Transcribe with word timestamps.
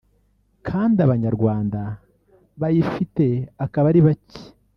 kandi 0.67 0.97
abanyarwanda 1.05 1.81
bayifite 2.61 3.25
akaba 3.65 3.85
ari 3.91 4.01
bacye 4.07 4.43